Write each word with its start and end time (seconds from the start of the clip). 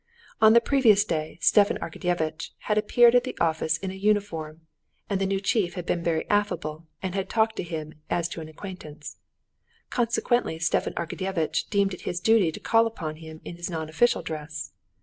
On 0.41 0.53
the 0.53 0.61
previous 0.61 1.05
day 1.05 1.37
Stepan 1.43 1.77
Arkadyevitch 1.77 2.49
had 2.61 2.75
appeared 2.75 3.13
at 3.13 3.23
the 3.23 3.37
office 3.39 3.77
in 3.77 3.91
a 3.91 3.93
uniform, 3.93 4.61
and 5.11 5.21
the 5.21 5.27
new 5.27 5.39
chief 5.39 5.75
had 5.75 5.85
been 5.85 6.03
very 6.03 6.27
affable 6.27 6.87
and 7.03 7.13
had 7.13 7.29
talked 7.29 7.55
to 7.57 7.61
him 7.61 7.93
as 8.09 8.27
to 8.29 8.41
an 8.41 8.49
acquaintance. 8.49 9.17
Consequently 9.91 10.57
Stepan 10.57 10.95
Arkadyevitch 10.95 11.69
deemed 11.69 11.93
it 11.93 12.01
his 12.01 12.19
duty 12.19 12.51
to 12.51 12.59
call 12.59 12.87
upon 12.87 13.17
him 13.17 13.41
in 13.45 13.57
his 13.57 13.69
non 13.69 13.89
official 13.89 14.23
dress. 14.23 14.71